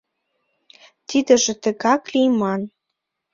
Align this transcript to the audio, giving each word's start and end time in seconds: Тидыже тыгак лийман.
Тидыже 1.07 1.53
тыгак 1.63 2.03
лийман. 2.13 2.61